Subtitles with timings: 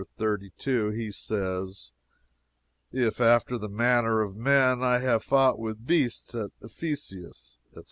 [0.17, 1.91] 32 he says:
[2.91, 7.79] "If after the manner of men I have fought with beasts at Ephesus," &c.